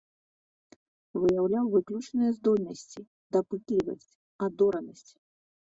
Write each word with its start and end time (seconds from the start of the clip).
Выяўляў 1.21 1.65
выключныя 1.75 2.31
здольнасці, 2.41 3.01
дапытлівасць, 3.39 4.13
адоранасць. 4.49 5.11